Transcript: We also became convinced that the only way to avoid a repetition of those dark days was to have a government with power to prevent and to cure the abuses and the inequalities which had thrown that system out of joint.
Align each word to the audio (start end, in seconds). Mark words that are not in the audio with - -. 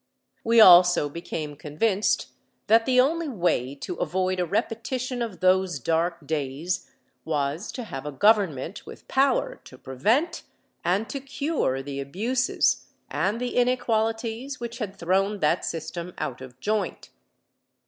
We 0.43 0.59
also 0.59 1.09
became 1.09 1.55
convinced 1.55 2.29
that 2.65 2.87
the 2.87 2.99
only 2.99 3.27
way 3.27 3.75
to 3.75 3.97
avoid 3.97 4.39
a 4.39 4.47
repetition 4.47 5.21
of 5.21 5.41
those 5.41 5.77
dark 5.77 6.25
days 6.25 6.89
was 7.23 7.71
to 7.73 7.83
have 7.83 8.07
a 8.07 8.11
government 8.11 8.83
with 8.87 9.07
power 9.07 9.61
to 9.65 9.77
prevent 9.77 10.41
and 10.83 11.07
to 11.11 11.19
cure 11.19 11.83
the 11.83 11.99
abuses 11.99 12.87
and 13.11 13.39
the 13.39 13.55
inequalities 13.55 14.59
which 14.59 14.79
had 14.79 14.95
thrown 14.97 15.39
that 15.41 15.63
system 15.65 16.15
out 16.17 16.41
of 16.41 16.59
joint. 16.59 17.11